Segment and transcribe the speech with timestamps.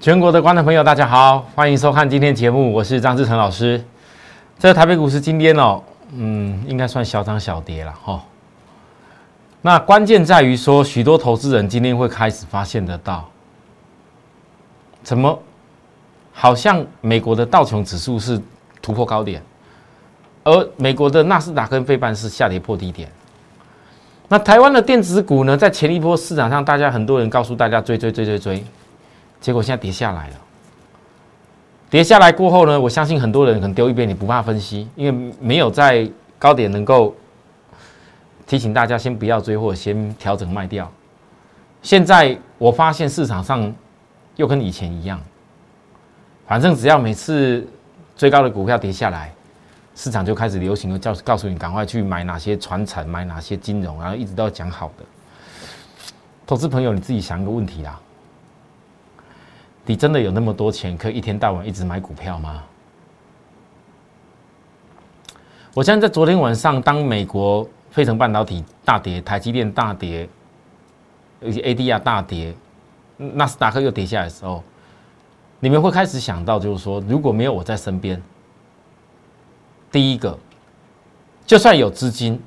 [0.00, 3.82] 全国的观众朋友，大家好，欢迎收看今天节目，我是张志成老师。
[4.56, 5.82] 这个台北股市今天哦，
[6.14, 8.22] 嗯，应该算小涨小跌了哈。
[9.60, 13.28] 那关键在于说，许多投资人今天会开始发现得到，
[15.02, 15.36] 怎么
[16.32, 18.40] 好像美国的道琼指数是
[18.80, 19.42] 突破高点，
[20.44, 23.10] 而美国的纳斯达克跟费半是下跌破低点。
[24.28, 28.64] 那台湾的电子股呢，在前一波市场上，大家很多人告诉大家追追追追追。
[29.40, 30.36] 结果现在跌下来了，
[31.88, 37.14] 跌下来过后呢，我相信很多人可能丢一边，你不怕分析，因为没有在高点能够
[38.46, 40.90] 提醒大家先不要追或者先调整卖掉。
[41.82, 43.72] 现在我发现市场上
[44.36, 45.20] 又跟以前一样，
[46.46, 47.66] 反正只要每次
[48.16, 49.32] 最高的股票跌下来，
[49.94, 55.04] 市场就开始流行了叫告诉你赶快去买哪些传产，买哪些金融，然后一直都要讲好的。
[56.44, 58.00] 投资朋友，你自己想一个问题啦。
[59.88, 62.62] 你真的有那么多钱，可以一天到晚一直买股票吗？
[65.72, 70.28] 我现在在昨天晚上，当美国费城半导体大跌，台积电大跌，
[71.42, 72.54] 而且 ADR 大跌，
[73.16, 74.62] 纳斯达克又跌下来的时候，
[75.58, 78.22] 你们会开始想到，就是说，如果没有我在身边，
[79.90, 80.38] 第一个，
[81.46, 82.38] 就算有资金，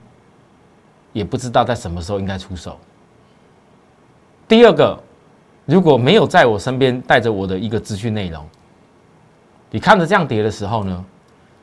[1.12, 2.74] 也不知道在什么时候应该出手；
[4.48, 5.02] 第二个。
[5.66, 8.46] 如果没有在我身边带着我的一个资讯内容，
[9.70, 11.06] 你看着这样跌的时候呢，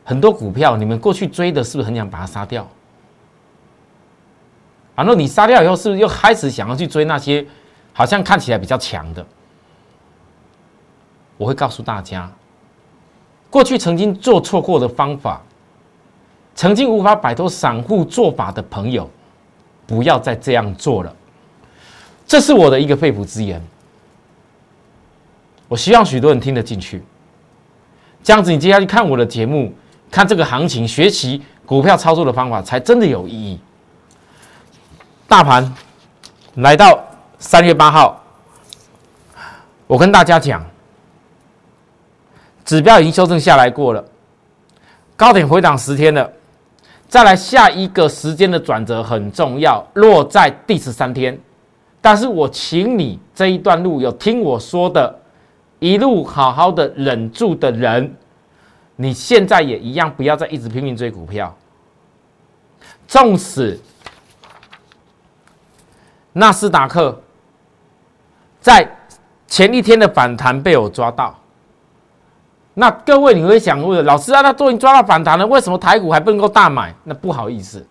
[0.05, 2.67] 很多股票你们过去追的是不是很想把它杀掉？
[4.95, 7.47] 然后你杀掉以后，是不是又开始想要去追那些
[7.93, 9.25] 好像看起来比较强的？
[11.37, 12.31] 我会告诉大家，
[13.51, 15.41] 过去曾经做错过的方法，
[16.55, 19.09] 曾经无法摆脱散户做法的朋友，
[19.87, 21.15] 不要再这样做了。
[22.27, 23.63] 这是我的一个肺腑之言。
[25.69, 27.05] 我希望许多人听得进去，
[28.22, 29.70] 这样子你接下去看我的节目，
[30.11, 33.61] 看这个行情，学习股票操作的方法，才真的有意义。
[35.28, 35.74] 大盘
[36.55, 36.98] 来到
[37.39, 38.18] 三月八号，
[39.86, 40.64] 我跟大家讲，
[42.64, 44.02] 指标已经修正下来过了，
[45.17, 46.33] 高点回档十天了，
[47.08, 51.39] 再来下一个时间的转折很重要，落在第十三天。
[52.01, 55.14] 但是我请你这一段路有听我说的。
[55.78, 58.16] 一路好好的忍住的人，
[58.96, 61.56] 你现在也一样，不要再一直拼命追股票。
[63.06, 63.78] 纵使
[66.33, 67.20] 纳斯达克
[68.61, 68.89] 在
[69.46, 71.34] 前一天的反弹被我抓到，
[72.74, 76.95] 那各位你会想问，老师啊，那都已经抓到反弹了，为什么台股还不能够大买？
[77.05, 77.86] 那不好意思，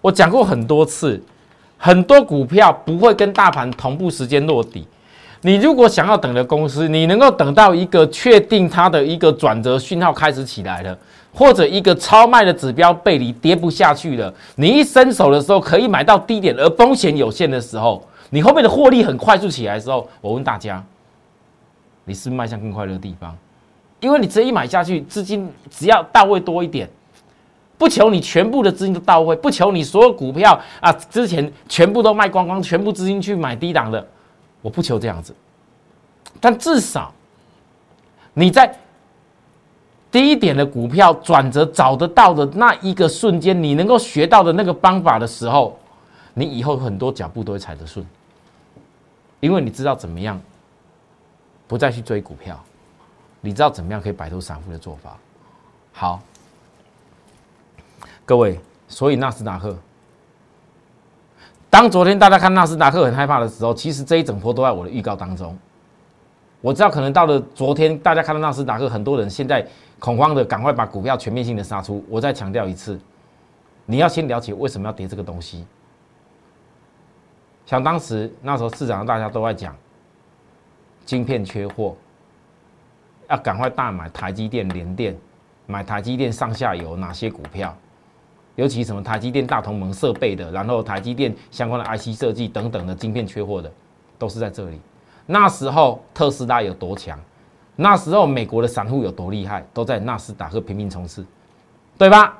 [0.00, 1.20] 我讲过很多次，
[1.76, 4.86] 很多股票不会跟大盘同步时间落底。
[5.46, 10.98] 你如果想要等的公司，你能够等到一个确定它的一个转折讯号开始起来了，
[11.34, 20.82] 或者一个超卖的指标背离跌不下去了，你一伸手的时候可以买到低点，而风险有限的时候，你后面的获利很快速起来的时候，我问大家，
[22.06, 23.36] 你是迈向更快乐的地方？
[24.00, 26.88] 因为你直接一买下去，资金只要到位多一点，
[27.76, 34.06] 不求你全部的资金都到位，不求你所有股票啊之前全部都卖光光，全部资金去买低档的。
[34.64, 35.34] 我不求这样子，
[36.40, 37.12] 但至少
[38.32, 38.74] 你在
[40.10, 45.78] 低点的股票转折找得到的那一个瞬间，你能够学到的那个方法的时候，
[46.32, 48.06] 你以后很多脚步都会踩得顺，
[49.40, 50.40] 因为你知道怎么样
[51.68, 52.58] 不再去追股票，
[53.42, 55.18] 你知道怎么样可以摆脱散户的做法。
[55.92, 56.22] 好，
[58.24, 58.58] 各位，
[58.88, 59.76] 所以纳斯达克。
[61.74, 65.58] 当昨天大家看纳斯达克很害怕的时候，其实这一整波都在我的预告当中。
[66.60, 69.66] 我知道可能到了昨天，大家看到纳斯达克，很多人现在
[69.98, 72.04] 恐慌的，赶快把股票全面性的杀出。
[72.08, 72.96] 我再强调一次，
[73.86, 75.66] 你要先了解为什么要跌这个东西。
[77.66, 79.74] 像当时那时候市场上大家都在讲，
[81.04, 81.96] 晶片缺货，
[83.28, 85.16] 要赶快大买台积电、联电，
[85.66, 87.76] 买台积电上下游哪些股票。
[88.56, 93.68] 尤其什么台积电大同盟设备的，然后台积电相关的 IC 设计等等的晶片缺货的，
[94.16, 94.80] 都是在这里。
[95.26, 97.18] 那时候特斯拉有多强，
[97.74, 101.26] 那时候美国的散户有多厉害，都在纳斯达克拼命冲刺，
[101.98, 102.38] 对吧？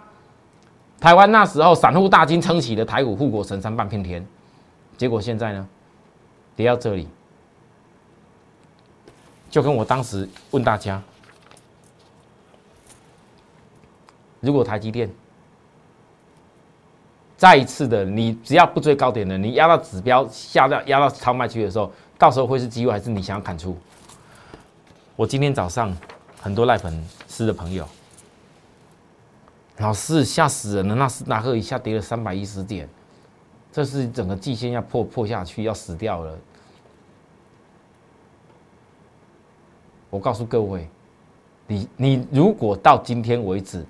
[1.00, 4.24] 台湾那时候散户大金撑起了台股护国神山半片天，
[4.96, 5.68] 结果现在呢，
[6.54, 7.08] 跌到这里，
[9.50, 11.02] 就跟我当时问大家，
[14.38, 15.10] 如果台积电。
[17.44, 23.76] 再一次的，你只要不追高点的，你压到指标下到压到超卖区的时候，到时候会是机会还是你想要砍出？
[25.14, 25.94] 我今天早上
[26.40, 27.86] 很多赖粉丝的朋友，
[29.76, 30.94] 老师吓死人了！
[30.94, 32.88] 纳斯达克一下跌了三百一十点，
[33.70, 36.38] 这是整个季线要破破下去，要死掉了。
[40.08, 40.88] 我告诉各位，
[41.66, 43.84] 你你如果到今天为止，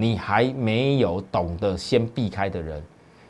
[0.00, 2.82] 你还没有懂得先避开的人，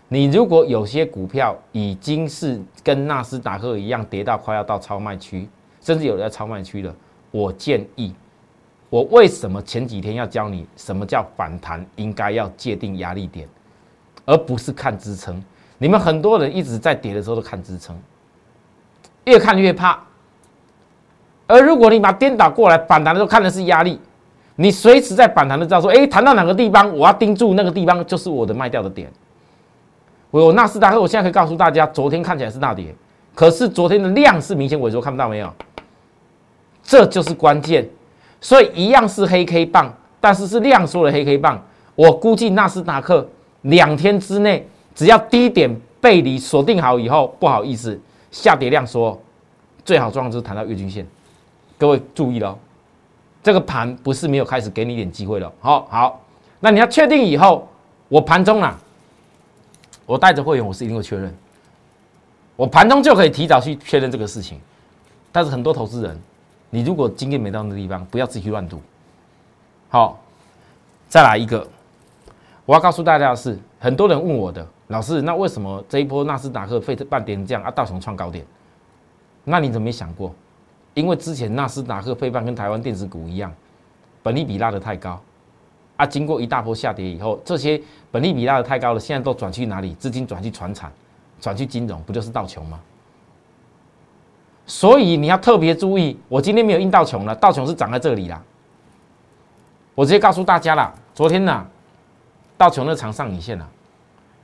[0.06, 5.49] 你如果有些股票已经是跟纳斯达克一样跌到快要到超卖区，
[5.81, 6.94] 甚至有在超卖区了，
[7.32, 8.14] 我建议，
[8.88, 13.49] 我为什么前几天要教你什么叫反弹，应该要界定压力点，
[14.25, 15.43] 而不是看支撑。
[15.76, 18.00] 你们很多人一直在跌的时候都看支撑，
[19.25, 20.00] 越看越怕。
[21.49, 23.99] 而如果你把颠倒过来，反弹的时候看的是压力，
[24.60, 29.10] 你随时在反弹的知道说，哎，弹到哪个地方，我要盯住那个地方，就是我的卖掉的点。
[30.30, 32.94] 我纳斯达克，我现在可以告诉大家，昨天看起来是大跌，
[33.34, 35.50] 可是昨天的量是明显萎缩，看不到没有？
[36.82, 37.88] 这就是关键。
[38.38, 39.90] 所以一样是黑 K 棒，
[40.20, 41.58] 但是是量缩的黑 K 棒。
[41.94, 43.26] 我估计纳斯达克
[43.62, 47.98] 两天之内，只要低点背离锁定好以后，不好意思，
[48.30, 49.18] 下跌量缩，
[49.86, 51.06] 最好状况就是弹到月均线。
[51.78, 52.54] 各位注意了，
[53.42, 55.50] 这个盘不是没有开始给你一点机会了。
[55.60, 56.20] 好好，
[56.60, 57.66] 那你要确定以后，
[58.08, 58.78] 我盘中啊，
[60.04, 61.34] 我带着会员，我是一定会确认，
[62.56, 64.60] 我盘中就可以提早去确认这个事情。
[65.32, 66.20] 但是很多投资人，
[66.69, 68.81] 你如果经验没到那地方，不要自己去乱赌。
[69.88, 70.20] 好，
[71.08, 71.66] 再来一个，
[72.66, 78.44] 我要告诉大家的是，很多人问我的老师，那为什么这一波纳斯达克费特半点这样啊，道琼创高点？
[79.44, 80.34] 那你怎么没想过？
[81.00, 83.50] 因为之前纳斯达克、费半跟台湾电子股一样，
[84.23, 85.19] 本利比拉的太高，
[85.97, 87.81] 啊，经过一大波下跌以后，这些
[88.11, 89.94] 本利比拉的太高了，现在都转去哪里？
[89.94, 90.93] 资金转去船产，
[91.41, 92.79] 转去金融，不就是道琼吗？
[94.67, 98.43] 所以你要特别注意，我今天没有印道琼了，道琼是涨在这里啦。
[99.94, 101.67] 我直接告诉大家了，昨天呢，
[102.58, 103.69] 道琼的长上影线了，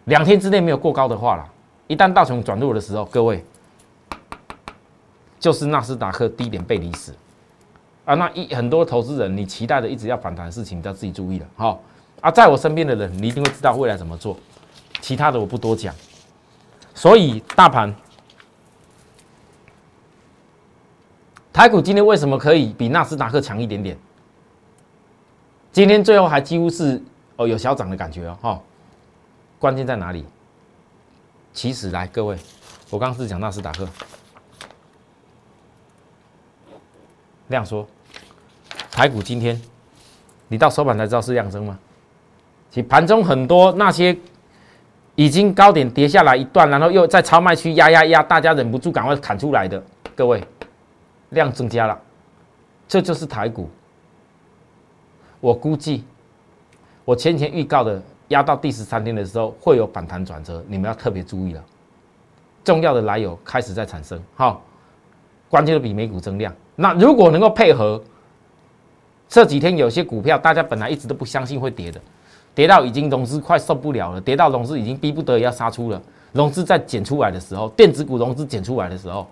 [0.04, 1.46] 两天之内没有过高的话了，
[1.86, 3.44] 一旦道琼转弱的时候，各位。
[5.38, 7.14] 就是纳斯达克低点背离死
[8.04, 8.14] 啊！
[8.14, 11.46] 那一很多投资人，你期待的一直要反弹的事情，你要自己注意了。
[11.56, 11.82] 好
[12.20, 14.36] 啊，在我身边的人，你一定会知道未来怎么做。
[15.00, 15.94] 其他的我不多讲。
[16.94, 17.94] 所以大盘，
[21.52, 23.96] 台股今天为什么可以比纳斯达克强一点点？
[25.72, 27.02] 今天最后还几乎是
[27.36, 28.38] 哦有小涨的感觉哦。
[28.40, 28.60] 哈，
[29.58, 30.24] 关键在哪里？
[31.52, 32.38] 其实来各位，
[32.88, 33.86] 我刚刚是讲纳斯达克。
[37.48, 37.86] 量缩，
[38.90, 39.60] 台股今天，
[40.48, 41.78] 你到收盘才知道是量增吗？
[42.70, 44.16] 其盘中很多那些
[45.14, 49.82] 已经高点跌下来一段，然后又在超卖区压压压，大家忍不住赶快砍出来的，
[50.14, 50.42] 各位，
[51.30, 51.98] 量增加了，
[52.86, 53.70] 这就是台股。
[55.40, 56.04] 我估计，
[57.04, 61.64] 我前前预告的压到第十三天的时候会有反弹转折，你们要特别注意了。
[62.64, 64.62] 重要的来由开始在产生，好，
[65.48, 66.52] 关键的比美股增量。
[66.76, 68.00] 那如果能够配合
[69.28, 72.00] 这几天有些股票，大家本来一直都不相信会跌的，
[72.54, 76.00] 跌到已经融资快受不了了，跌到融资已经逼不得已要杀出了，
[76.32, 79.26] 融资在减出来的时候，电子股融资减出来的时候，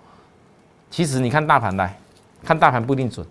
[0.91, 1.97] 其实你看大盘来
[2.43, 3.25] 看大盘不一定准，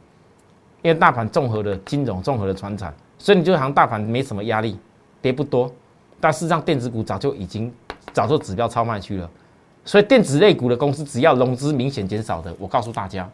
[0.83, 4.77] 因为大盘综合的金融、综合的船产，所以你就好像大盘没什么压力，
[5.21, 5.69] 跌不多，
[6.19, 7.73] 但事实上电子股早就已经
[8.13, 9.29] 早就指标超卖去了，
[9.83, 13.27] 所以电子类股的公司只要融资明显减少的，我告诉大家。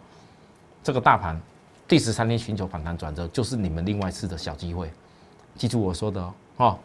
[0.82, 1.40] 这个大盘
[1.88, 4.92] 第十三天寻求反弹转折，就是你们另外一次的小机会，
[5.56, 6.34] 记住我说的哦。
[6.58, 6.80] 哈，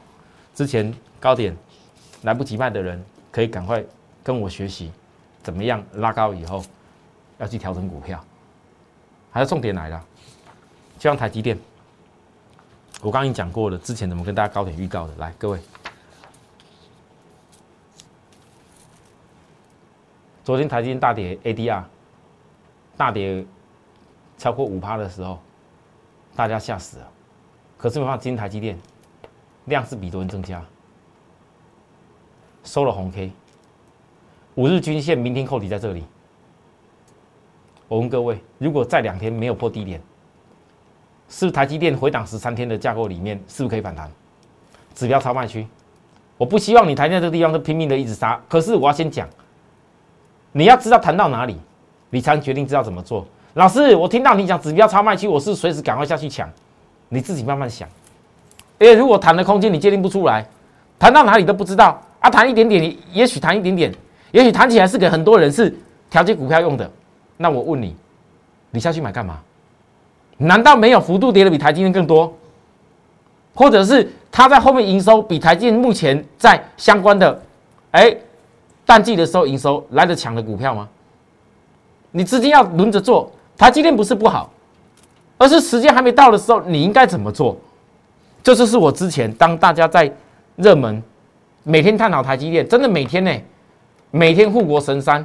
[0.55, 1.57] 之前高点
[2.23, 3.85] 来不及卖的人，可以赶快
[4.23, 4.91] 跟我学习，
[5.43, 6.65] 怎么样拉高以后
[7.39, 8.23] 要去调整股票。
[9.31, 10.05] 还有重点来了，
[10.99, 11.59] 就像台积电，
[13.01, 15.15] 我刚刚已经讲过了，之前怎么跟大家高点预告的？
[15.19, 15.61] 来，各位，
[20.45, 21.85] 昨天台积电大跌，ADR
[22.97, 23.47] 大跌。
[24.37, 25.39] 超过五趴的时候，
[26.35, 27.09] 大家吓死了。
[27.77, 28.79] 可是没办法，今天台积电
[29.67, 30.63] 量是比昨天增加，
[32.63, 33.31] 收了红 K。
[34.55, 36.05] 五日均线明天扣底在这里。
[37.89, 40.01] 我问各位，如果再两天没有破低点，
[41.29, 44.11] 是不是台积电回档十三天的架构里面，是不是可以反弹？
[44.95, 45.67] 指标超卖区，
[46.37, 48.41] 我不希望你台在这个地方都拼命的一直杀。
[48.49, 49.29] 可是我要先讲，
[50.53, 51.59] 你要知道谈到哪里，
[52.11, 53.27] 你才能决定知道怎么做。
[53.55, 56.49] 老师，我听到你讲指标超卖区，我是随时赶快下去抢，
[57.09, 57.89] 你自己慢慢想。
[58.81, 60.45] 因为如果弹的空间你界定不出来，
[60.99, 63.95] 弹到哪里都不知道啊，弹一点点，也许弹一点点，
[64.33, 65.73] 也许弹起来是给很多人是
[66.11, 66.91] 调节股票用的，
[67.37, 67.95] 那我问你，
[68.73, 69.39] 你下去买干嘛？
[70.37, 72.37] 难道没有幅度跌的比台积电更多？
[73.55, 77.41] 或者是它在后面营收比台积电目前在相关的，
[77.93, 78.17] 哎，
[78.85, 80.89] 淡季的时候营收来得强的股票吗？
[82.11, 84.51] 你资金要轮着做，台积电不是不好，
[85.39, 87.57] 而是时间还没到的时候，你应该怎么做？
[88.43, 90.13] 这就是我之前当大家在
[90.57, 91.03] 热门
[91.63, 93.33] 每天探讨台积电，真的每天呢，
[94.11, 95.25] 每天护国神山，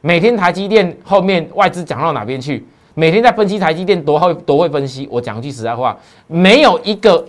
[0.00, 5.08] 每天台积电后面外资讲到哪边去，每天在分析台积电多会多会分析。
[5.10, 5.96] 我讲句实在话，
[6.26, 7.26] 没有一个。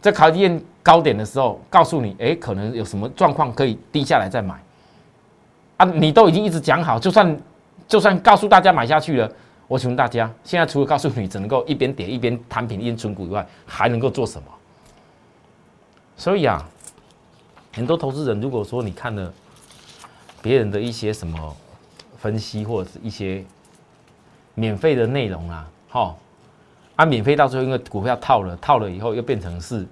[0.00, 4.60] 在考验高点的时候，告诉你，哎，可能有什么状况可以低下来再买
[5.76, 5.84] 啊？
[5.84, 7.36] 你都已经一直讲好，就算
[7.88, 9.30] 就算告诉大家买下去了，
[9.68, 14.48] 我请问大家，现在除了告诉你只能够一边跌一边摊平一边存股以外，还能够做什么？
[16.16, 16.68] 所以啊，
[17.72, 19.32] 很多投资人如果说你看了
[20.40, 21.56] 别人的一些什么
[22.18, 23.44] 分析或者是一些
[24.54, 26.18] 免费的内容啊， 好。
[26.94, 29.86] 啊，免费到最后，因为股票套了，套了以后又变成是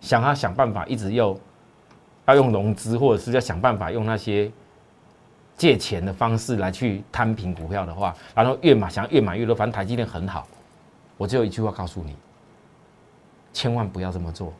[0.00, 1.38] 想要想办法，一直又
[2.24, 4.50] 要用融资，或者是要想办法用那些
[5.58, 10.46] 借钱的方式来去摊平股票的话，然后越买想越买越多，反正台积电很好，
[11.16, 12.14] 我只有一句话告诉你：
[13.52, 14.52] 千万不要这么做。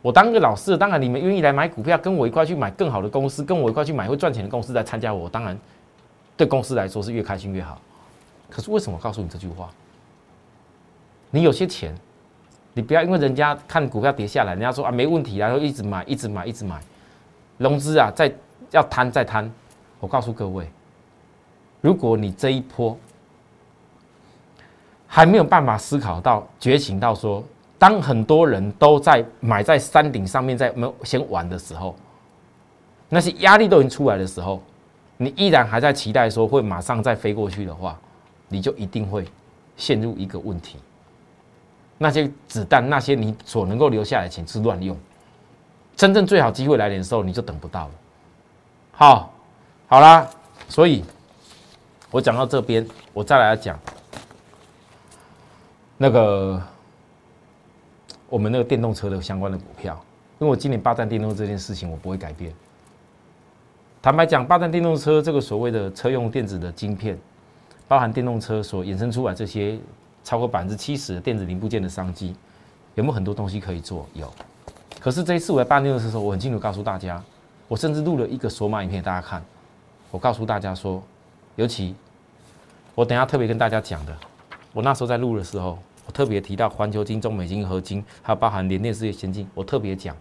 [0.00, 5.54] 我当个老师，当然你们愿意来买股票，跟我一块去买更好的公司，跟我一块去买会赚钱的公司来参加我，当然
[6.34, 7.78] 对公司来说是越开心越好。
[8.48, 9.68] 可是为什么告诉你这句话？
[11.30, 11.94] 你有些钱，
[12.72, 16.80] 你不要因为人家看股票跌下来，人家说啊没问题，然后一直买，一直买，一直买，
[17.58, 18.32] 融资啊再
[18.70, 19.52] 要摊再摊。
[20.00, 20.68] 我告诉各位，
[21.80, 22.98] 如果你这一波
[25.06, 27.44] 还没有办法思考到觉醒到说，
[27.78, 31.94] 当很多人都在买在山顶上面在没有先玩的时候，
[33.08, 34.62] 那些压力都已经出来的时候，
[35.16, 37.98] 你依然还在期待说会马上再飞过去的话，
[38.48, 39.26] 你就一定会
[39.76, 40.78] 陷入一个问题。
[41.98, 44.96] 那些子弹，那些你所能够留下来的钱是乱用，
[45.96, 47.90] 真正最好机会来临的时候，你就等不到了。
[48.92, 49.34] 好，
[49.90, 50.30] 好啦，
[50.68, 51.04] 所以
[52.12, 53.76] 我讲到这边，我再来讲
[55.96, 56.62] 那个
[58.28, 60.00] 我们那个电动车的相关的股票，
[60.38, 62.54] 因为我今年霸占电动这件事情，我不会改变。
[64.00, 67.18] 坦白讲，霸占电动车这个所谓的车用电子的晶片，
[67.88, 69.76] 包含电动车所衍生出来这些。
[70.22, 72.36] 超过百分之七十的电子零部件的商机，
[72.94, 74.06] 有没有很多东西可以做？
[74.12, 74.30] 有。
[75.00, 77.20] 可是这一次我在办电动车的时候，我很清楚告诉大家，
[77.66, 79.42] 我甚至录了一个索马影片给大家看。
[80.10, 81.02] 我告诉大家说，
[81.56, 81.94] 尤其
[82.94, 84.16] 我等下特别跟大家讲的，
[84.72, 90.16] 我那时候在录的时候，我特别提到环球金、中美金、合金，还有包含联电、世界先进，我特别讲，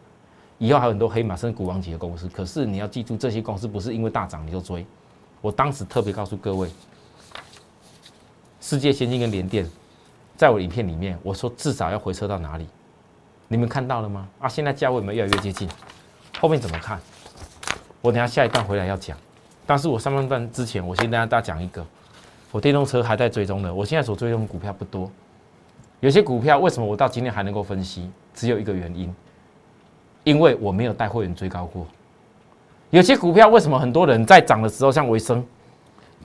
[0.58, 2.28] 以后还有很多黑马甚至股王级的公司。
[2.30, 4.86] 可是你要记住，这些公司不是因为大涨你就追。
[5.42, 6.70] 我当时特别告诉各位，
[8.62, 9.68] 世界先进跟联电。
[10.38, 12.68] 在我影片里面，我说至少要回撤到哪里？
[13.48, 14.28] 你们看到了吗？
[14.40, 15.68] 啊，现在价位有没有越来越接近？
[16.40, 17.00] 后面怎么看？
[18.02, 19.18] 我等下下一段回来要讲。
[19.70, 21.86] 但是我上半段之前，我先跟大家讲一个，
[22.52, 23.72] 我电动车还在追踪的。
[23.72, 25.08] 我现在所追踪的股票不多，
[26.00, 28.10] 有些股票为什么我到今天还能够分析？
[28.34, 29.14] 只有一个原因，
[30.24, 31.86] 因为我没有带会员追高过。
[32.90, 35.46] 有些股票为什么很多人在涨的时候，像维生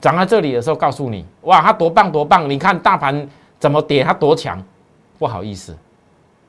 [0.01, 2.49] 涨在这里的时候，告诉你哇，它多棒多棒！
[2.49, 3.29] 你看大盘。
[3.59, 4.03] 怎么跌？
[4.03, 4.59] 它多强？
[5.19, 5.77] 不好意思，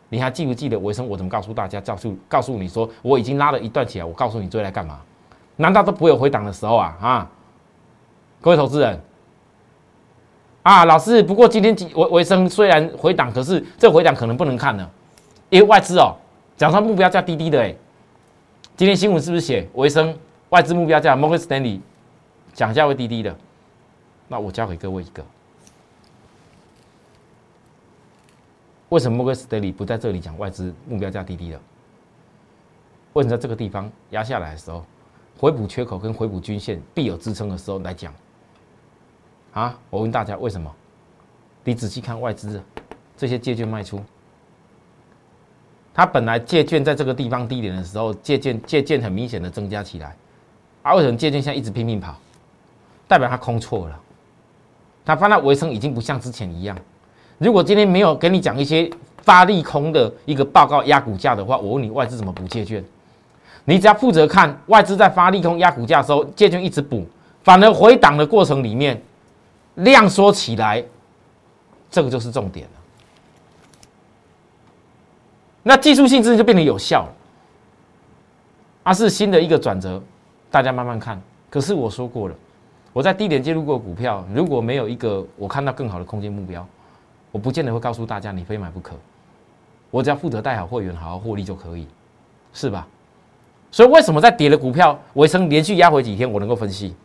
[0.09, 1.07] 你还记不记得维生？
[1.07, 1.79] 我怎么告诉大家？
[1.83, 4.05] 告诉告诉你说，我已经拉了一段起来。
[4.05, 4.99] 我告诉你追来干嘛？
[5.57, 6.97] 难道都不会有回档的时候啊？
[7.01, 7.31] 啊，
[8.41, 9.01] 各位投资人
[10.63, 14.91] 啊，老师，不过今天维维生虽然回档，可是这回档可能不能看了，
[15.49, 16.15] 因为外资哦，
[16.57, 17.75] 讲说目标价低低的哎。
[18.77, 20.15] 今天新闻是不是写维生
[20.51, 21.81] 外资目标价 Morgan Stanley
[22.53, 23.35] 讲价会低低的？
[24.29, 25.25] 那我教给各位一个。
[28.91, 31.61] 为什么 Moore Stanley 不在这里讲外资目标价低低的？
[33.15, 34.85] 为什么在这个地方压下来的时候，
[35.39, 38.13] 回补缺口跟回补均线必有支撑的时候来讲？
[39.53, 40.71] 啊，我问大家为什么？
[41.65, 42.63] 你仔细看外资
[43.17, 44.01] 这些借券卖出，
[45.93, 50.17] 它本来借券在这个地方低点的时候，借券借券很明显的增加起来，
[50.83, 52.15] 啊为什么借券现在一直拼命跑？
[53.09, 54.01] 代表它空错了，
[55.05, 56.77] 它发现尾声已经不像之前一样。
[57.39, 62.83] 如果今天没有给你讲一些发利空的一个报告压股价的话，我问你外资怎么补借券？
[63.67, 67.05] 你只要负责看外资在发利空压股价的时候，借券一直补，
[67.43, 69.01] 反而回档的过程里面
[69.75, 70.83] 量缩起来，
[71.91, 72.73] 这个就是重点了。
[75.65, 77.13] 那技术性质就变得有效了，
[78.85, 80.01] 啊，是新的一个转折，
[80.49, 81.21] 大家慢慢看。
[81.51, 82.35] 可是我说过了，
[82.93, 86.65] 我在低点介入过股票，如果没有一个我看到更好的空间目标，
[87.33, 88.95] 我不见得会告诉大家你非买不可。
[89.91, 91.89] 我只要负责带好会员，好好获利就可以，
[92.53, 92.87] 是吧？
[93.77, 96.97] 所以为什么在跌的股票，维生连续压回几天，我能够分析？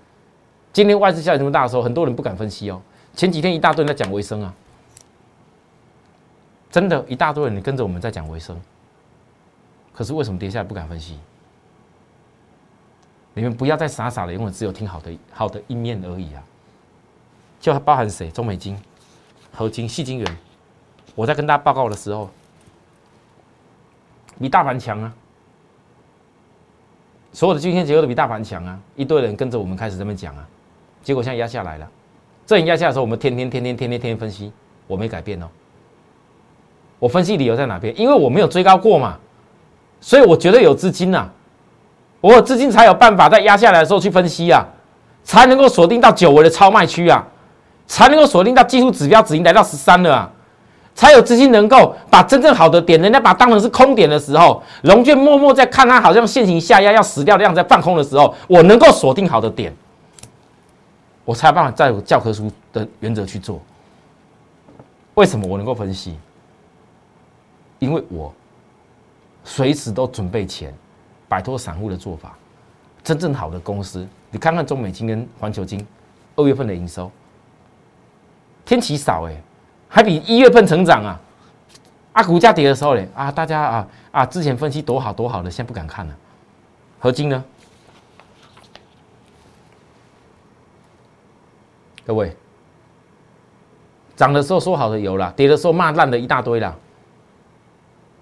[0.72, 2.82] 今天外资下跌这么大的时候，很多人不敢分析哦。
[3.14, 4.54] 前几天一大堆人在讲维生啊，
[6.72, 8.58] 真的，一大堆人跟着我们在讲维生。
[9.92, 11.20] 可是为什么跌下来不敢分析？
[13.34, 16.42] 你们不要再傻傻的，因为只有听好的好的一面而已啊！
[17.60, 18.32] 就包含谁？
[18.32, 18.82] 中美金、
[19.52, 20.38] 合金、细金元。
[21.16, 22.30] 我在跟大家报告的时候，
[24.40, 25.14] 比大盘强啊！
[27.34, 28.78] 所有的均线结构都比大盘强啊！
[28.96, 30.46] 一堆人跟着我们开始这么讲啊，
[31.02, 31.88] 结果现在压下来了。
[32.46, 34.52] 这压下来的时候，我们天天天天天天天分析，
[34.88, 35.48] 我没改变哦。
[37.00, 37.98] 我分析理由在哪边？
[38.00, 39.18] 因为我没有追高过嘛，
[40.02, 41.30] 所以我绝对有资金呐。
[42.20, 44.66] 我有资金才有办法在压下来的时候去分析啊，
[45.24, 47.26] 才能够锁定到久违的超卖区啊，
[47.88, 50.32] 才能够锁定到技术指标止盈来到十三了啊，
[50.94, 59.74] 才有资金能够把真正好的点，人家把当成是空点的时候，龙卷默默在看它好像现行下压要死掉的样子在放空的时候，我能够锁定好的点，
[61.26, 63.60] 我才有办法在教科书的原则去做。
[65.16, 66.18] 为什么我能够分析？
[67.80, 68.34] 因为我
[69.44, 70.74] 随时都准备钱。
[71.32, 72.36] 摆脱散户的做法，
[73.02, 75.88] 真正好的公司，你看看中美金跟环球金
[76.36, 77.10] 二月份的营收，
[78.66, 79.42] 天奇少哎，
[79.94, 81.20] 还比一月份成长啊！
[82.14, 86.16] 啊，股价跌的时候嘞啊，大家啊啊，之前分析多好多好的，现在不敢看了。
[86.98, 87.44] 合金呢？
[92.06, 92.34] 各位，
[94.16, 96.74] 涨的时候说好的有了，跌的时候骂烂的一大堆了。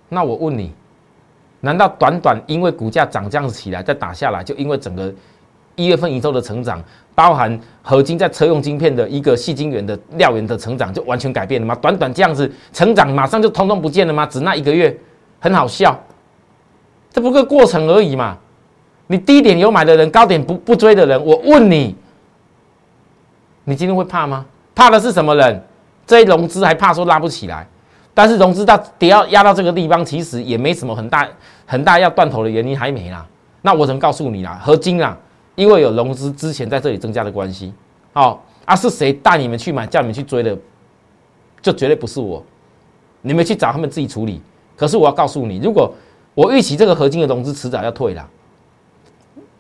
[0.10, 0.74] 那我问你。
[1.62, 5.14] 难道短短因为股价涨这样子起来再打下来，就因为整个
[5.76, 6.82] 一月份营收的成长，
[7.20, 11.76] 包含合金在车用晶片的一个细晶圆的料源的成长，就完全改变了吗？
[11.76, 14.26] 短短这样子成长，马上就通通不见了吗？
[14.26, 14.98] 只那一个月，
[15.38, 16.00] 很好笑，
[17.12, 18.38] 这不个过程而已嘛。
[19.08, 21.94] 你低点有买的人，高点不不追的人，我问你，
[23.66, 24.46] 你今天会怕吗？
[24.74, 25.62] 怕的是什么人？
[26.08, 27.68] 这一融资还怕说拉不起来？
[28.14, 31.28] 但是融资到跌要压到这个地方，其实也没什么很大
[31.66, 33.26] 很大要断头的原因，还没啦。
[33.62, 35.18] 那我只能告诉你啦，合金啊，
[35.60, 37.74] 因为有融资之前在这里增加的关系，
[38.14, 40.58] 哦啊，是谁带你们去买，叫你们去追的，
[41.62, 42.42] 就绝对不是我。
[43.22, 44.42] 你们去找他们自己处理。
[44.78, 45.94] 可是我要告诉你，如果
[46.34, 48.26] 我预期这个合金的融资迟早要退了，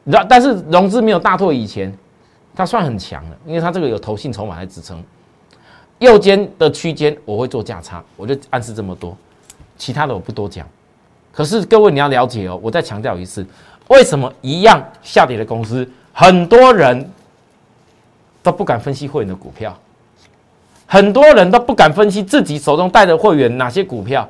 [0.06, 1.94] 然但是融资没有大退以前，
[2.56, 5.04] 它算很强了，因为它这个有投信筹码来支撑。
[5.98, 9.18] 右肩的区间我会做价差，我就暗示这么多，
[9.78, 10.66] 其他的我不多讲。
[11.34, 13.46] 可是各位你要了解哦，我再强调一次，
[13.90, 17.08] 为什么一样下跌的公司，很多人
[18.42, 19.78] 都不敢分析会员的股票，
[20.88, 24.28] 很多人都不敢分析自己手中带的会员哪些股票，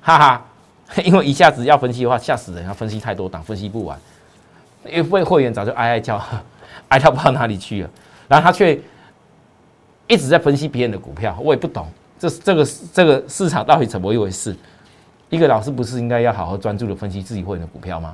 [0.00, 0.44] 哈哈，
[1.04, 3.96] 因为一下子要分析的话吓死人，要分析太多档，分析不完，
[4.90, 6.20] 因为会员早就哀哀叫，
[6.88, 7.90] 哀到不知道哪里去了，
[8.26, 8.80] 然后他却。
[10.06, 11.88] 一直在分析别人的股票，我也不懂，
[12.18, 14.54] 这这个这个市场到底怎么一回事？
[15.30, 18.12] 一个老师不是应该要好好专注的分析自己会员的股票吗？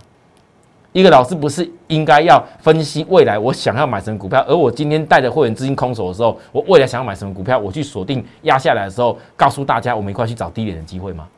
[0.93, 11.29] 一个老师不是应该要分析未来我想要买什么股票，而我今天带着会员资金空手的时候，我未来想要买什么股票，我去锁定压下来的时候，告诉大家我们一块去找低点的机会吗？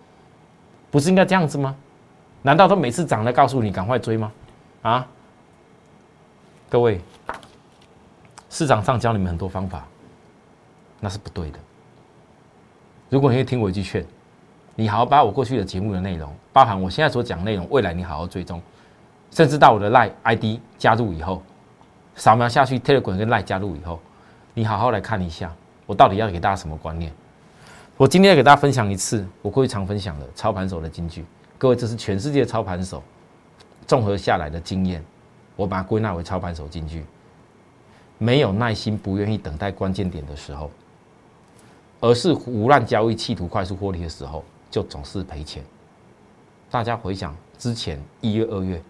[0.90, 1.74] 不是应该这样子吗？
[2.42, 4.32] 难道他每次涨了告诉你赶快追吗？
[4.82, 5.06] 啊，
[6.68, 7.00] 各位，
[8.48, 9.86] 市场上教你们很多方法。
[10.98, 11.58] 那是不对的。
[13.10, 14.06] 如果你听我一句劝，
[14.74, 18.62] 你好好把我过去的节目的内容，包含我现在所讲内容，未来你好好追踪，
[19.32, 21.42] 甚至到我的赖 ID 加入以后，
[22.14, 23.98] 扫描下去 Telegram 跟赖加入以后，
[24.52, 25.50] 你好好来看一下，
[25.86, 27.10] 我到底要给大家什么观念。
[27.96, 31.24] 我今天要给大家分享一次我过去常分享的操盘手的金句。
[31.56, 33.02] 各位，这是全世界操盘手
[33.86, 35.02] 综合下来的经验，
[35.56, 37.04] 我把它归纳为操盘手金句。
[38.18, 40.70] 没有耐心，不愿意等待关键点的时候。
[42.00, 45.64] 而是胡乱交易，企图快速获利的时候，就总是赔钱。
[46.68, 48.82] 大家回想之前一月、二月，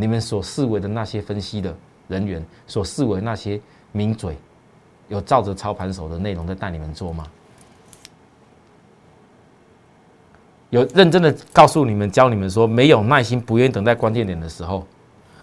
[0.00, 4.36] 你们所视为的那些分析的人员，所视为那些名嘴，
[5.08, 7.26] 有照着操盘手的内容在带你们做吗？
[10.70, 14.86] 有认真的告诉你们、教你们说，没有耐心、不愿意等待关键点的时候，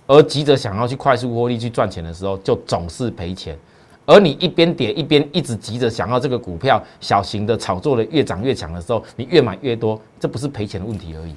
[0.08, 3.60] 而急着想要去快速获利、去赚钱的时候，就总是赔钱。
[4.06, 11.36] 而你一边跌一边一直急着想要这个股票小型的炒作的越涨越强的时候，你越买越多，这不是赔钱的问题而已，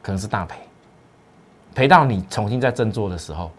[0.00, 0.56] 可能是大赔。
[1.74, 3.50] 赔到你重新再振作的时候，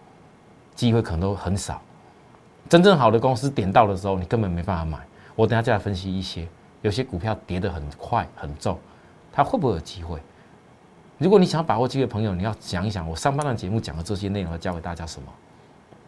[0.74, 1.80] 机会可能都很少。
[2.68, 4.98] 真正好的公司点到的时候，你根本没办法买。
[5.34, 6.48] 我等下再来分析一些，
[6.80, 8.78] 有些股票跌得很快很重，
[9.30, 10.18] 它会不会有机会？
[11.18, 15.28] 如果你想要把握机会，朋友，你要想一想，我上半段节目讲的这些内容要教给大家什么？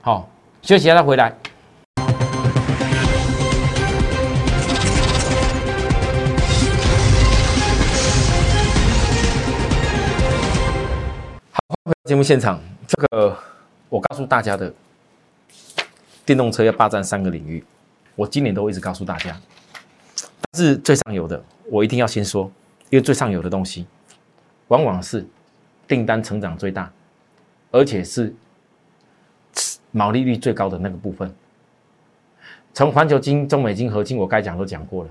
[0.01, 0.29] 好，
[0.63, 1.35] 休息一下再回来。
[12.09, 13.37] 节目现场，这个
[13.91, 14.73] 我告诉大家的。
[16.25, 17.63] 电动车要霸占三个领域，
[18.15, 19.39] 我今年都一直告诉大家。
[20.17, 22.51] 但是最上游的，我一定要先说，
[22.89, 23.87] 因为最上游的东西，
[24.69, 25.27] 往往是
[25.87, 26.91] 订单成长最大，
[27.71, 28.35] 而且是
[29.91, 31.31] 毛利率最高的那个部分。
[32.73, 35.11] 从环球金、中美金、合金，我该讲都讲过了。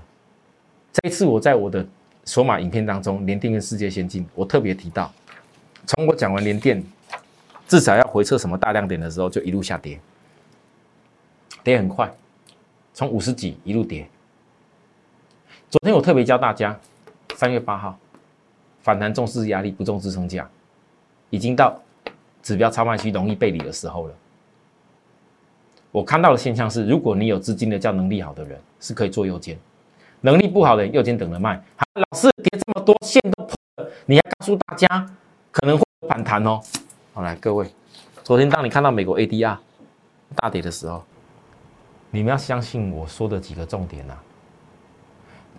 [0.92, 1.86] 这一次我在我的
[2.24, 5.12] 索马影片当中，连电跟世界先进，我特别提到，
[5.88, 6.84] 从我讲完连电
[7.66, 9.98] 至少要回撤什么大量点的时候，就一路下跌。
[11.64, 12.12] 跌很快，
[12.92, 14.06] 从五十几一路跌。
[15.70, 16.78] 昨天我特别教大家，
[17.36, 17.98] 三月八号
[18.82, 20.48] 反弹重视压力，不重支撑价，
[21.30, 21.80] 已经到
[22.42, 24.14] 指标超卖区容易背离的时候了。
[25.90, 29.56] 我看到的现象是，如果你有资金的叫能力好的人，是可以做右肩；
[30.20, 31.62] 能力不好的右肩等着卖。
[31.94, 34.86] 老师跌这么多线都破了，你要告诉大家
[35.58, 36.60] 可能会反弹哦。
[37.12, 37.66] 好来，各位，
[38.22, 39.56] 昨天当你看到美国 ADR
[40.36, 41.04] 大跌的时候。
[42.10, 44.16] 你们要相信我说的几个重点呐。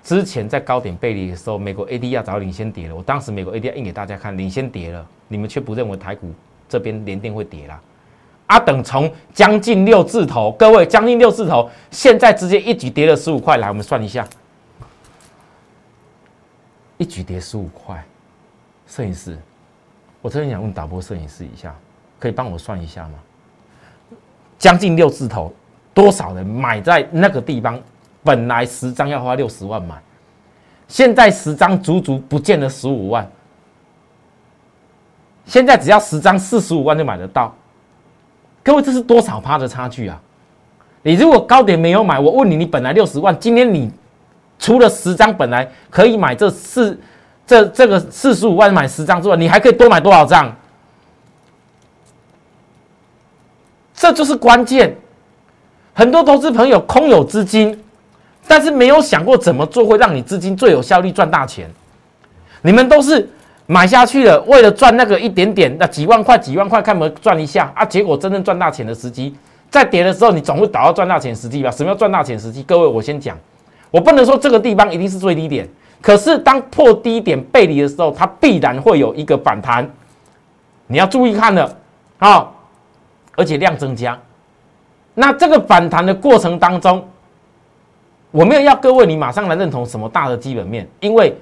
[0.04, 2.96] 之前在高点背离的时候，美国 ADR 早领先跌了。
[2.96, 6.34] 我当时美国 ADR 印给大家看，领先跌了，你们却不认为台股
[6.68, 7.80] 这边连电会跌啦。
[8.48, 13.58] 阿等从将近六字头，各位将近六字头，现在直接一举跌了十五块。
[13.58, 14.28] 来，我们算一下，
[16.98, 18.04] 一举跌十五块。
[18.88, 19.38] 摄影师，
[20.22, 21.74] 我真的想问导播摄影师一下，
[22.20, 23.14] 可以帮我算一下吗？
[24.58, 25.54] 将近六字头。
[25.92, 27.78] 多少人买在那个地方？
[28.24, 30.02] 本来十张要花六十万买，
[30.88, 33.30] 现在十张足足不见了十五万。
[35.46, 37.54] 现在只要十张四十五万就买得到。
[38.64, 40.22] 各位，这是多少趴的差距啊？
[41.02, 43.92] 你如果高点没有买，我问你，你本来六十万，今天你
[44.58, 46.98] 除了十张本来可以买这四
[47.50, 50.56] 这这个四十五万买十张之外，你还可以多买多少张？
[53.96, 54.96] 这就是关键。
[55.96, 57.84] 很多投资朋友空有资金，
[58.48, 61.68] 但是没有想过怎么做会让你资金最有效率赚大钱。
[62.62, 63.28] 你们都是
[63.66, 67.84] 买下去了，为了赚那个一点点，那几万块、几万块，看没赚一下啊？
[67.84, 69.36] 结果真正赚大钱的时机，
[69.72, 71.72] 在跌的时候，你总会找到赚大钱时机吧？
[71.72, 72.62] 什么叫赚大钱时机？
[72.62, 73.36] 各位，我先讲，
[73.90, 75.68] 我不能说这个地方一定是最低点，
[76.02, 79.90] 可是当破低点背离的时候，它必然会有一个反弹，
[80.88, 81.78] 你要注意看了
[82.20, 82.50] 啊，
[83.36, 84.18] 而且量增加。
[85.14, 87.06] 那这个反弹的过程当中，
[88.32, 91.36] 我没有要各位你马上来认同什么大的基本面，因为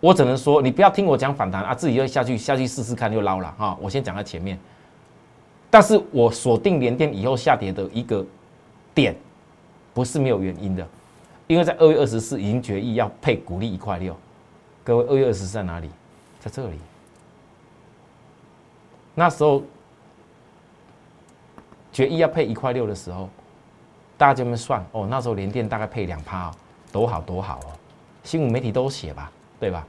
[0.00, 3.74] 我只能说你不要听我讲反弹啊，自己又下去下去试试看就捞了哈。
[3.80, 4.58] 我先讲在前面，
[5.70, 8.22] 但是我锁定连电以后下跌的一个
[8.94, 9.16] 点，
[9.94, 10.86] 不是没有原因的，
[11.52, 14.16] 因为在二月二十四已经决议要配股利一块六，
[14.82, 15.90] 各位二月二十四在哪里？
[16.40, 16.78] 在这里，
[19.14, 19.62] 那时候。
[21.92, 23.28] 决议要配一块六的时候，
[24.16, 25.06] 大家就么算哦。
[25.10, 26.54] 那时候连电大概配两趴哦，
[26.90, 27.76] 多好多好哦。
[28.24, 29.86] 新闻媒体都写吧，对吧？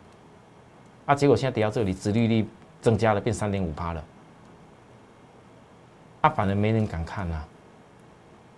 [1.06, 2.46] 啊，结果现在跌到这里，殖利率
[2.82, 4.04] 增加了，变三点五趴了。
[6.20, 7.48] 啊，反而没人敢看啊，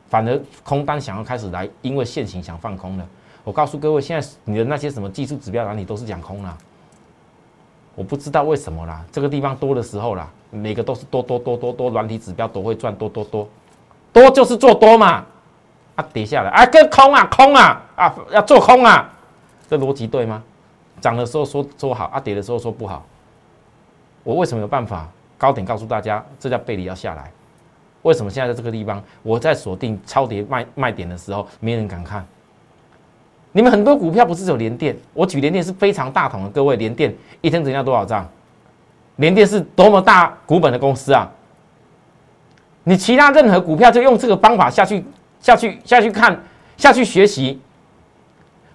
[0.07, 3.07] 反而空单想要开始来，因为现行想放空了。
[3.43, 6.57] 我告诉各位，现在你的那些什么技术指标哪里都是讲空了。
[7.93, 13.47] 我不知道为什么啦，这个地方多的时候啦，每个都是多多多多多，软体指标都会赚多多多，
[14.11, 15.25] 多就是做多嘛，
[15.95, 19.09] 啊跌下来啊跟空啊空啊啊要做空啊，
[19.69, 20.43] 这逻辑对吗？
[20.99, 23.05] 涨的时候说说好啊，跌的时候说不好，
[24.23, 27.31] 我为什么有办法高点告诉大家这叫背离要下来？
[28.05, 32.23] 为什么现在在这个地方我在锁定超跌卖卖点的时候没人敢看？
[33.51, 34.95] 你们很多股票不是有连电？
[35.11, 38.29] 我举连电是非常大桶的，各位连电一天成交多少张？
[39.15, 41.27] 连电是多么大股本的公司啊！
[42.83, 45.03] 你其他任何股票就用这个方法下去
[45.39, 46.39] 下去下去看
[46.77, 47.59] 下去学习，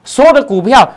[0.02, 0.92] 所有的股票，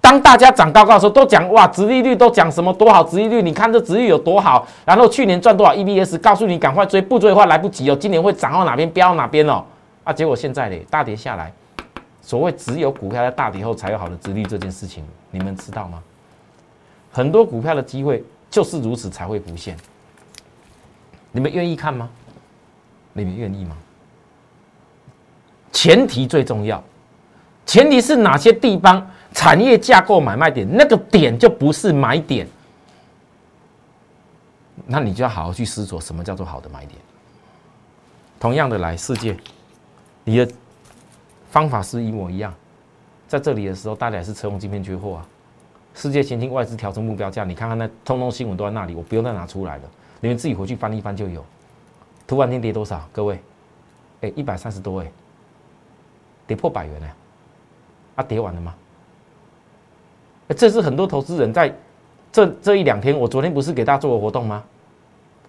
[0.00, 9.62] 当大家涨高高的时候，都讲哇，殖利率都讲什么多好，殖利率你看这殖利率有多好，然后去年赚多少 EBS，告诉你赶快追，不追的话来不及哦，今年会涨到哪边飙到哪边哦，
[10.04, 11.52] 啊，结果现在嘞大跌下来。
[12.22, 16.00] 所谓只有股票在大跌后才有好的殖利率这件事情，你们知道吗？
[17.10, 19.76] 很多股票的机会就是如此才会浮现。
[21.32, 22.08] 你们愿意看吗？
[23.12, 23.76] 你们愿意吗？
[25.72, 26.82] 前提最重要，
[27.66, 32.46] 前提是哪些地方产业架构买卖点，那个点就不是买点。
[34.86, 36.98] 那你就要好好去思索什么叫做好的买点。
[38.38, 39.36] 同样的来世界，
[40.24, 40.50] 你的
[41.50, 42.52] 方法是一模一样。
[43.28, 45.26] 在这里的时候，大家也是车用晶片缺货啊。
[45.94, 49.82] 世界前进外资调整目标价，你看看那通通新闻都在那里，我不用再拿出来了，
[50.20, 51.44] 你们自己回去翻一翻就有。
[52.26, 53.08] 突然间跌多少？
[53.12, 53.40] 各位，
[54.22, 55.12] 哎，一百三十多哎，
[56.46, 57.16] 跌破百元了，
[58.16, 58.74] 啊，跌完了吗？
[60.56, 61.72] 这是很多投资人在
[62.32, 64.62] 这这一两天，我昨天不是给大家做个活动吗？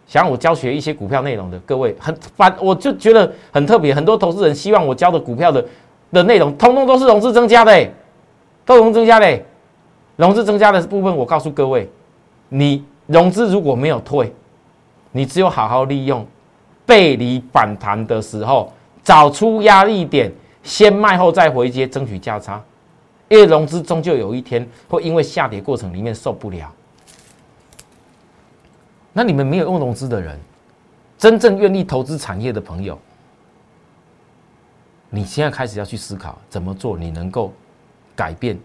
[0.08, 3.96] 想我教学一些股票内容的各位，很反，我就觉得很特别。
[3.96, 5.66] 很多投资人希望我教的股票的
[6.12, 7.90] 的内容，通通都是融资增加的，
[8.66, 9.40] 都融资增加的。
[10.18, 11.90] 融资增加的部分，我告诉各位，
[12.50, 14.34] 你融资如果没有退，
[15.12, 16.26] 你只有好好利用
[16.86, 18.72] 背离反弹的时候，
[19.04, 22.62] 找出压力点，先卖后再回接，争取价差。
[23.32, 26.70] 因为融资终究有一天会因为下跌过程里面受不了。
[29.14, 30.38] 那你们没有用融资的人，
[31.18, 33.00] 真正愿意投资产业的朋友，
[35.10, 37.54] 你现在开始要去思考怎么做，你能够
[38.18, 38.60] 改变。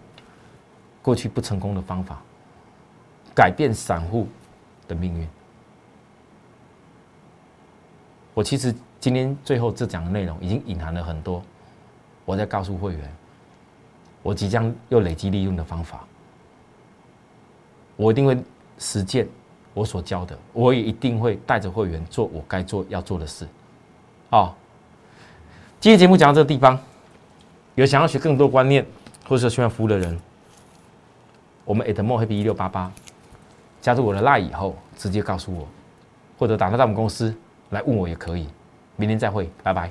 [1.01, 2.21] 过去不成功的方法，
[3.33, 4.27] 改变散户
[4.85, 5.25] 的命运。
[8.33, 11.41] 我其实今天最后这讲的内容已经隐含了很多，
[12.25, 13.09] 我在告诉会员，
[14.27, 16.05] 我即将又累积利润的方法，
[17.95, 18.37] 我一定会
[18.77, 19.25] 实践
[19.73, 23.47] 我所教的，我也一定会带着会员做我该做要做的事。
[24.31, 24.53] 哦，
[25.79, 26.77] 今天节目讲到这个地方，
[27.75, 28.85] 有想要学更多观念
[29.25, 30.19] 或者说需要服务的人。
[31.63, 32.91] 我们 at more happy 一六八八，
[33.79, 35.65] 加入我的 line 以后，直接告诉我，
[36.37, 37.33] 或者打到我们公司
[37.69, 38.45] 来问我也可以。
[38.97, 39.89] 明天再会，拜拜。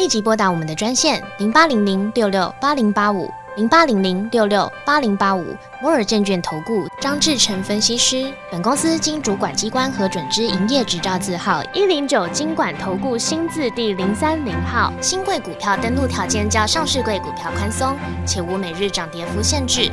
[0.00, 8.32] 立即拨打我们的专线零八零零六六八零八五零八零零六六八零八五摩尔证券投顾张志成分析师。
[8.50, 14.90] 本公司经主管机关核准之营业执照字号一零九金管投顾新字第零三零号。
[15.02, 17.94] 新贵股票登录条件较上市贵股票宽松，
[18.26, 19.92] 且无每日涨跌幅限制。